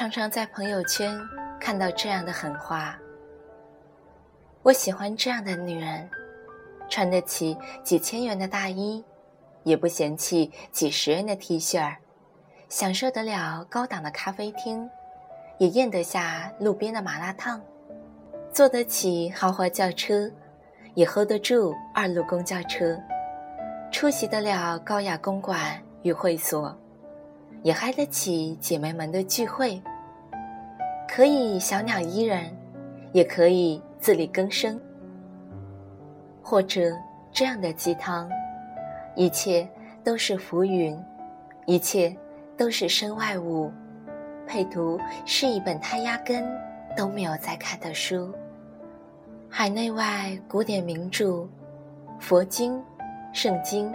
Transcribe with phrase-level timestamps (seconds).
[0.00, 1.20] 常常在朋友圈
[1.60, 2.98] 看到这样的狠话。
[4.62, 6.08] 我喜欢这样的女人，
[6.88, 7.54] 穿得起
[7.84, 9.04] 几千元的大衣，
[9.62, 11.98] 也不嫌弃几十元的 T 恤儿，
[12.70, 14.88] 享受得了高档的咖啡厅，
[15.58, 17.60] 也咽得下路边的麻辣烫，
[18.54, 20.30] 坐得起豪华轿车，
[20.94, 22.98] 也 hold 得住二路公交车，
[23.92, 26.74] 出席得了高雅公馆与会所，
[27.62, 29.78] 也嗨得起姐妹们的聚会，
[31.12, 32.56] 可以小鸟依人，
[33.12, 33.82] 也可以。
[34.00, 34.80] 自力更生，
[36.42, 36.90] 或者
[37.30, 38.30] 这样的鸡汤，
[39.14, 39.68] 一切
[40.02, 40.98] 都是浮云，
[41.66, 42.16] 一切
[42.56, 43.70] 都是身外物。
[44.46, 46.42] 配图是一本他压根
[46.96, 48.32] 都没有在看的书，
[49.50, 51.46] 海内外古典名著、
[52.18, 52.82] 佛经、
[53.34, 53.92] 圣经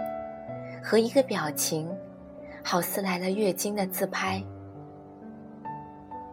[0.80, 1.92] 和一个表情，
[2.62, 4.40] 好似来了月经的自拍。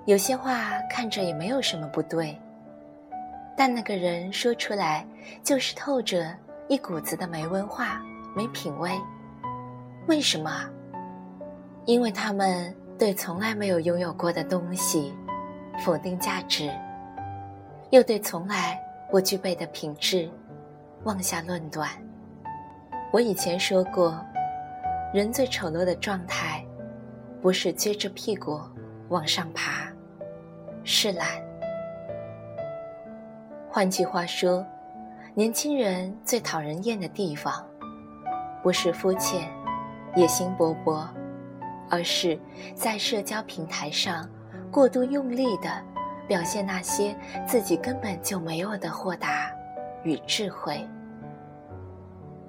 [0.06, 2.38] 有些话看着也没有什么不对。
[3.56, 5.06] 但那个人说出来，
[5.44, 6.36] 就是透着
[6.68, 8.02] 一股子的没文化、
[8.36, 8.92] 没品味。
[10.08, 10.70] 为什么？
[11.86, 15.14] 因为他们对从来没有拥有过的东西
[15.86, 16.70] 否定价值，
[17.92, 18.80] 又对从来
[19.12, 20.30] 不具备的品质
[21.04, 21.90] 妄下论断。
[23.12, 24.20] 我以前说过，
[25.14, 26.66] 人最丑陋的状态，
[27.42, 28.60] 不是撅着屁股
[29.10, 29.93] 往上爬，
[30.84, 31.28] 是懒。
[33.70, 34.66] 换句话说，
[35.34, 37.66] 年轻人最讨人厌的地方，
[38.62, 39.50] 不是肤浅、
[40.16, 41.08] 野心勃勃，
[41.90, 42.40] 而是
[42.76, 44.30] 在社交平台上
[44.72, 45.70] 过度用力的
[46.28, 47.16] 表现那些
[47.48, 49.52] 自己根本就没有的豁达
[50.04, 50.88] 与智慧。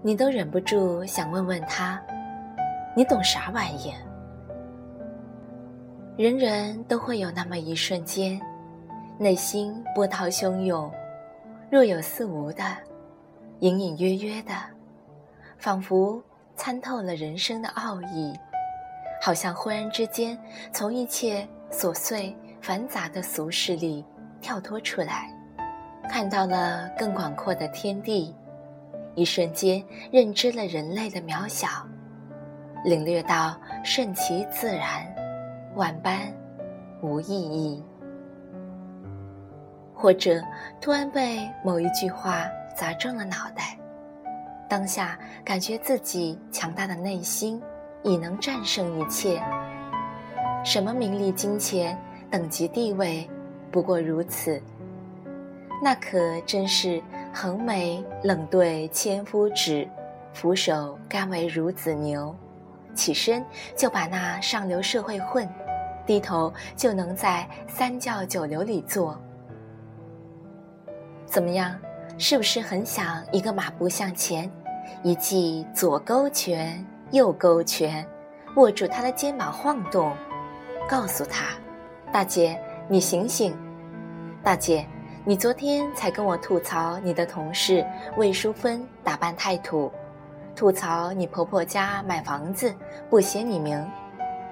[0.02, 1.98] 你都忍不住想问问他
[2.94, 3.94] ：“你懂啥玩意？”
[6.16, 8.40] 人人都会有那么一瞬间，
[9.18, 10.88] 内心波涛汹涌。
[11.68, 12.62] 若有似无的，
[13.58, 14.52] 隐隐约约的，
[15.58, 16.22] 仿佛
[16.54, 18.32] 参透了人生的奥义，
[19.20, 20.38] 好像忽然之间
[20.72, 24.04] 从一切琐碎繁杂的俗世里
[24.40, 25.28] 跳脱出来，
[26.08, 28.32] 看到了更广阔的天地，
[29.16, 31.66] 一瞬间认知了人类的渺小，
[32.84, 35.12] 领略到顺其自然，
[35.74, 36.32] 万般
[37.00, 37.82] 无意义。
[39.94, 40.42] 或者
[40.80, 42.44] 突然被某一句话
[42.76, 43.78] 砸中了脑袋，
[44.68, 47.62] 当下感觉自己强大的内心
[48.02, 49.42] 已能战胜一切。
[50.64, 51.96] 什么名利金钱
[52.30, 53.28] 等级地位，
[53.70, 54.60] 不过如此。
[55.82, 57.02] 那可真是
[57.32, 59.88] 横眉冷对千夫指，
[60.32, 62.34] 俯首甘为孺子牛。
[62.94, 63.44] 起身
[63.76, 65.48] 就把那上流社会混，
[66.06, 69.18] 低头就能在三教九流里坐。
[71.26, 71.76] 怎么样？
[72.16, 74.48] 是不是很想一个马步向前，
[75.02, 78.06] 一记左勾拳、右勾拳，
[78.54, 80.12] 握住他的肩膀晃动，
[80.88, 81.46] 告诉他
[82.12, 83.52] ：“大姐，你醒醒！
[84.44, 84.86] 大姐，
[85.24, 87.84] 你昨天才跟我吐槽你的同事
[88.16, 89.90] 魏淑芬打扮太土，
[90.54, 92.72] 吐槽你婆婆家买房子
[93.10, 93.84] 不写你名，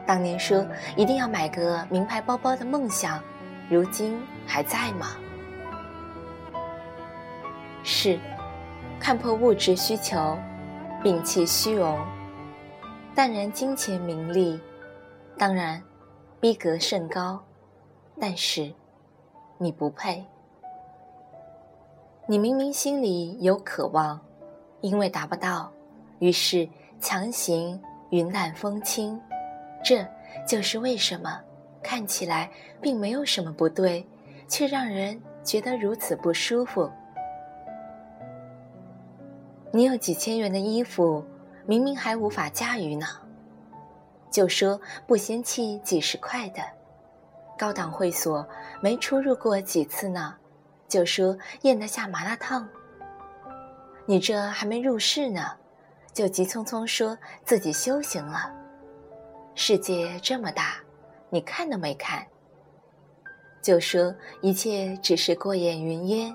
[0.06, 3.22] 当年说一定要买个名牌包包的梦想，
[3.68, 5.08] 如今还在吗？”
[7.84, 8.18] 是，
[9.00, 10.38] 看破物质需求，
[11.02, 11.98] 摒弃虚荣，
[13.14, 14.60] 淡然金钱名利，
[15.36, 15.82] 当然，
[16.40, 17.42] 逼格甚高，
[18.20, 18.72] 但是，
[19.58, 20.24] 你不配。
[22.26, 24.20] 你明明心里有渴望，
[24.80, 25.72] 因为达不到，
[26.20, 26.69] 于是
[27.00, 27.80] 强行
[28.10, 29.20] 云淡风轻。
[29.82, 30.06] 这
[30.47, 31.41] 就是为什么
[31.82, 32.50] 看起来
[32.81, 34.06] 并没有什么不对，
[34.48, 36.91] 却让人觉得如此不舒服。
[39.72, 41.25] 你有几千元的衣服，
[41.67, 43.06] 明明还无法驾驭呢，
[44.31, 46.61] 就说不嫌弃几十块的；
[47.58, 48.46] 高档会所
[48.81, 50.34] 没出入过几次呢，
[50.87, 52.69] 就说咽得下麻辣烫。
[54.05, 55.52] 你这还没入世呢，
[56.12, 58.52] 就急匆匆说自己修行了。
[59.54, 60.76] 世界这么大，
[61.31, 62.26] 你看都没看，
[63.60, 66.34] 就说一切只是过眼云烟，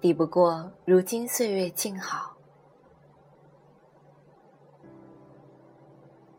[0.00, 2.34] 抵不过如今岁月静好。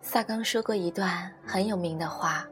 [0.02, 2.48] 萨冈说过一段很有名的话：“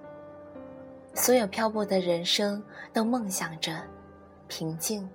[1.13, 2.61] 所有漂泊的人生
[2.91, 3.81] 都梦想着
[4.47, 5.09] 平静、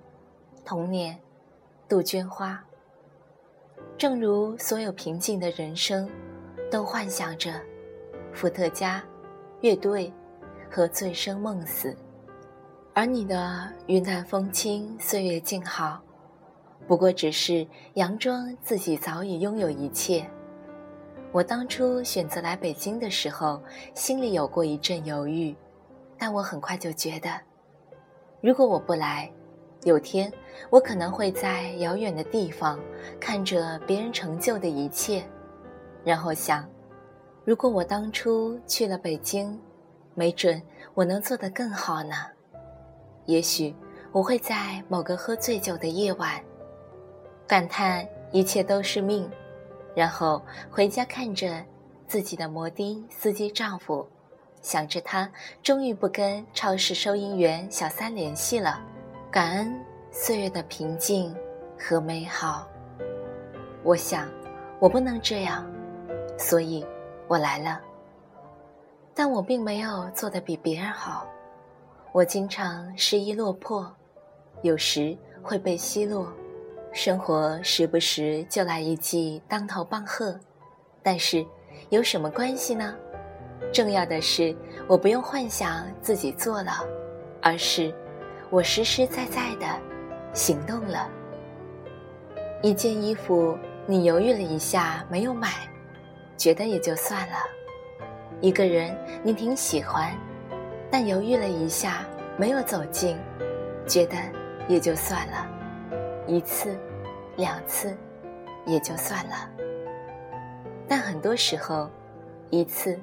[0.65, 1.19] 童年、
[1.87, 2.63] 杜鹃花。
[3.97, 6.09] 正如所有平静的人生
[6.71, 7.61] 都幻想着
[8.33, 9.03] 伏特加、
[9.61, 10.11] 乐队
[10.71, 11.95] 和醉生梦死，
[12.93, 16.01] 而你的云淡风轻、岁月静好，
[16.87, 17.65] 不过只是
[17.95, 20.25] 佯装自己早已拥有一切。
[21.31, 23.61] 我当初选择来北京的时候，
[23.93, 25.55] 心里有过一阵犹豫，
[26.17, 27.29] 但我很快就觉得，
[28.41, 29.31] 如果我不来，
[29.83, 30.31] 有天
[30.69, 32.79] 我可能会在遥远的地方
[33.19, 35.23] 看着别人成就的一切，
[36.03, 36.67] 然后想，
[37.49, 39.59] 如果我当初去了北京，
[40.13, 40.61] 没准
[40.93, 42.13] 我能做得更好呢。
[43.25, 43.75] 也许
[44.11, 46.39] 我会在某个喝醉酒的夜晚，
[47.47, 49.27] 感叹一切都是命。
[49.95, 51.65] 然后回家看着
[52.05, 54.07] 自己的摩的司机丈夫，
[54.61, 55.27] 想着他
[55.63, 58.79] 终于不跟超市收银员小三联系了，
[59.31, 59.73] 感恩
[60.11, 61.35] 岁月的平静
[61.79, 62.67] 和美好。
[63.83, 64.29] 我想，
[64.79, 65.65] 我不能这样，
[66.37, 66.85] 所以
[67.29, 67.79] 我来了。
[69.13, 71.25] 但我并没有做得比别人好，
[72.11, 73.89] 我经常失意落魄，
[74.61, 76.27] 有时会被奚落。
[76.91, 80.37] 生活时不时就来一记当头棒喝，
[81.03, 81.45] 但是
[81.89, 82.95] 有什么关系呢？
[83.71, 84.55] 重要的是
[84.87, 86.83] 我不用幻想自己做了，
[87.43, 87.93] 而是
[88.49, 89.67] 我实实在在的
[90.33, 91.07] 行动了。
[92.63, 93.55] 一件衣服
[93.85, 95.69] 你犹豫了一下没有买，
[96.39, 97.35] 觉得也就算了；
[98.39, 100.09] 一个人你挺喜欢，
[100.89, 102.05] 但犹豫了一下
[102.37, 103.17] 没有走近，
[103.85, 104.15] 觉得
[104.69, 105.45] 也就算了。
[106.25, 106.79] 一次，
[107.35, 107.93] 两次，
[108.65, 109.49] 也就算了。
[110.87, 111.89] 但很多时候，
[112.51, 112.97] 一次，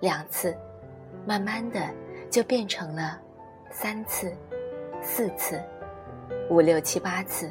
[0.00, 0.52] 两次，
[1.24, 1.80] 慢慢的
[2.28, 3.16] 就变成了
[3.70, 4.36] 三次、
[5.00, 5.62] 四次、
[6.48, 7.48] 五六七八次，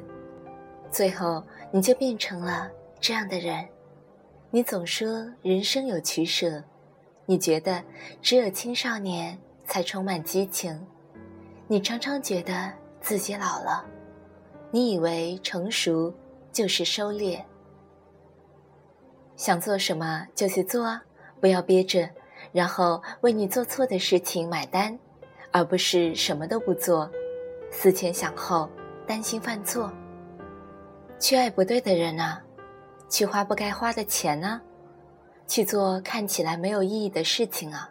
[0.91, 1.41] 最后
[1.71, 2.69] 你就变成了
[2.99, 3.65] 这样的人。
[4.51, 6.63] 你总说人生有取舍，
[7.27, 7.83] 你觉得
[8.19, 9.37] 只有青少年
[9.67, 10.87] 才充满激情，
[11.67, 13.85] 你常常觉得自己老了。
[14.71, 16.11] 你以为成熟
[16.51, 17.39] 就是收敛，
[19.35, 21.03] 想做什么就去做啊，
[21.39, 22.09] 不要憋着，
[22.51, 24.97] 然后为你做错的事情买单，
[25.51, 27.07] 而不是什么都不做，
[27.69, 28.67] 思前想后，
[29.05, 29.91] 担心犯错。
[31.19, 32.41] 去爱不对的人啊，
[33.09, 34.61] 去花不该花的钱呢，
[35.47, 37.89] 去做看起来没有意义的事情啊。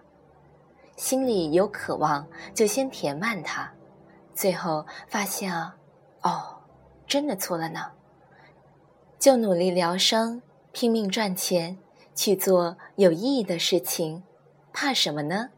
[0.96, 3.70] 心里有渴望，就先填满它，
[4.34, 5.76] 最后发现啊，
[6.22, 6.54] 哦。
[7.06, 7.92] 真的错了呢，
[9.18, 10.42] 就努力疗伤，
[10.72, 11.78] 拼命赚钱，
[12.14, 14.22] 去做有意义的事情，
[14.74, 15.48] 怕什么呢？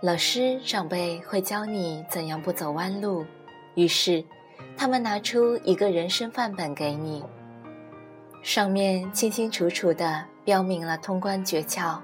[0.00, 3.26] 老师长辈会教你怎样不走弯路，
[3.74, 4.24] 于是
[4.76, 7.24] 他们拿出一个人生范本给你，
[8.42, 11.98] 上面清清楚楚的标明了通关诀窍。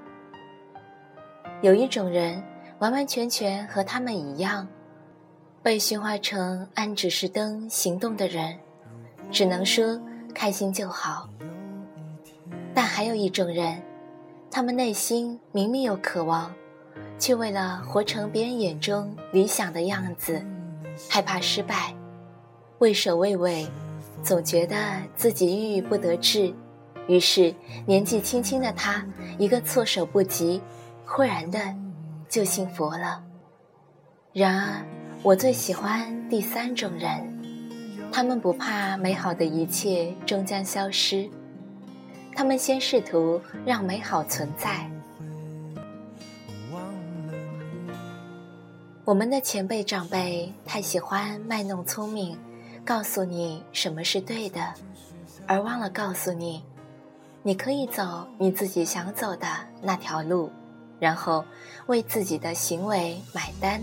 [1.61, 2.41] 有一种人，
[2.79, 4.67] 完完全全和他们一样。
[5.61, 8.57] 被驯化成按指示灯行动的人，
[9.29, 9.99] 只能说
[10.33, 11.29] 开心就好。
[12.73, 13.83] 但还有一种人，
[14.49, 16.49] 他们内心明明有渴望，
[17.17, 20.41] 却为了活成别人眼中理想的样子，
[21.09, 21.93] 害怕失败，
[22.79, 23.67] 畏首畏尾，
[24.23, 24.75] 总觉得
[25.15, 26.53] 自己郁郁不得志。
[27.07, 27.53] 于是
[27.85, 29.05] 年纪轻轻的他，
[29.37, 30.61] 一个措手不及，
[31.05, 31.59] 忽然的
[32.27, 33.23] 就信佛了。
[34.33, 34.85] 然而。
[35.21, 37.09] 我最喜欢第三种人，
[38.09, 41.29] 他们不怕美好的一切终将消失，
[42.33, 44.89] 他们先试图让美好存在。
[49.03, 52.37] 我们的前辈长辈太喜欢卖弄聪明，
[52.89, 54.73] 告诉你什么是对的，
[55.45, 56.63] 而忘了告诉你，
[57.43, 59.45] 你可以走你自己想走的
[59.79, 60.51] 那条路，
[60.99, 61.45] 然后
[61.85, 63.79] 为自己的行为买单。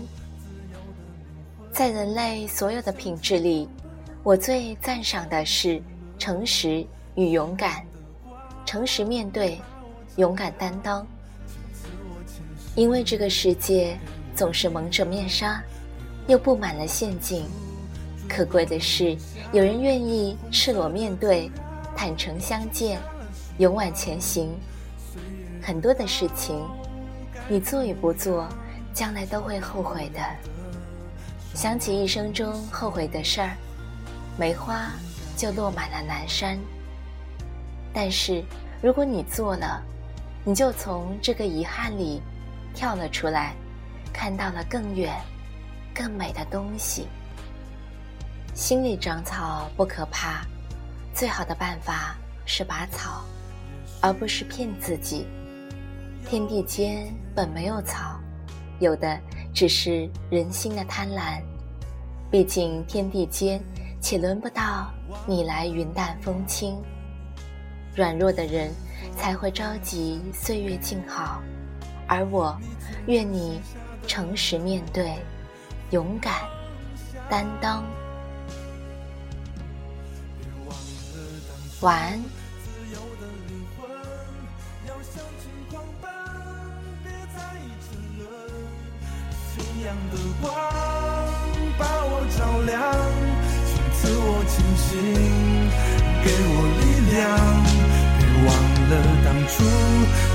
[1.71, 3.69] 在人类所有的品质里，
[4.23, 5.81] 我最赞赏的是
[6.19, 6.85] 诚实
[7.15, 7.85] 与勇敢。
[8.65, 9.57] 诚实面对，
[10.17, 11.07] 勇敢担当。
[12.75, 13.97] 因为这个世界
[14.35, 15.63] 总是蒙着面纱，
[16.27, 17.45] 又布满了陷阱。
[18.27, 19.17] 可贵的是，
[19.51, 21.49] 有人愿意赤裸面对，
[21.95, 22.99] 坦诚相见，
[23.57, 24.49] 勇往前行。
[25.61, 26.63] 很多的事情，
[27.47, 28.47] 你做与不做，
[28.93, 30.19] 将来都会后悔的。
[31.53, 33.55] 想起一生中后悔的事儿，
[34.37, 34.91] 梅花
[35.35, 36.57] 就落满了南山。
[37.93, 38.43] 但是
[38.81, 39.81] 如果你做了，
[40.45, 42.21] 你就从这个遗憾里
[42.75, 43.55] 跳了出来，
[44.13, 45.13] 看到了更远、
[45.93, 47.07] 更美的东西。
[48.57, 50.43] 心里长草不可怕，
[51.13, 53.23] 最好的办法是拔草，
[54.01, 55.27] 而不是骗自己。
[56.27, 58.19] 天地间本没有草，
[58.79, 59.15] 有的
[59.53, 61.39] 只是人心的贪婪。
[62.31, 63.61] 毕竟天地间，
[64.01, 64.91] 且轮不到
[65.27, 66.81] 你来云淡风轻。
[67.95, 68.71] 软弱的人
[69.15, 71.43] 才会着急岁月静好，
[72.07, 72.59] 而我
[73.05, 73.61] 愿你
[74.07, 75.15] 诚实面对，
[75.91, 76.33] 勇敢
[77.29, 77.83] 担当。
[81.81, 82.23] 晚安。
[89.85, 90.51] 样的光
[91.77, 92.75] 把我照亮，
[93.67, 94.89] 请赐我清醒，
[96.25, 97.15] 给我力量。
[98.17, 98.47] 别忘
[98.89, 98.91] 了
[99.23, 99.55] 当初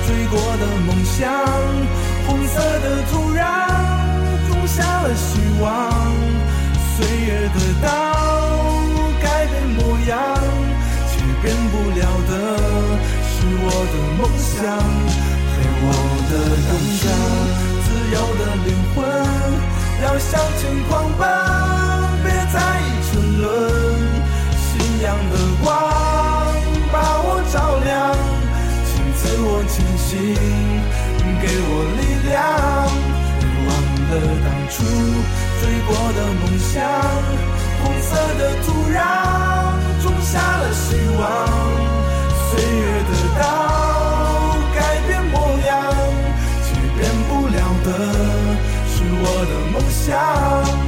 [0.07, 1.21] 追过的梦想，
[2.27, 3.41] 红色的土壤
[4.49, 5.29] 种下了希
[5.61, 5.67] 望。
[14.23, 15.87] 梦想黑我
[16.31, 16.33] 的
[16.69, 16.71] 梦
[17.02, 17.02] 想，
[17.83, 19.02] 自由的灵魂
[20.05, 21.26] 要向前狂奔，
[22.23, 22.57] 别再
[23.02, 23.11] 沉
[23.41, 23.45] 沦。
[24.62, 24.71] 信
[25.02, 25.67] 仰的光
[26.93, 28.14] 把我照亮，
[28.87, 30.14] 请自我前行，
[31.43, 32.31] 给我力量。
[33.41, 33.71] 别忘
[34.07, 34.12] 了
[34.45, 34.73] 当初
[35.59, 36.79] 追过的梦想，
[37.83, 38.97] 红色的土壤
[40.00, 41.23] 种下了希望，
[42.52, 43.11] 岁月的
[43.41, 43.72] 刀。
[50.06, 50.82] Down.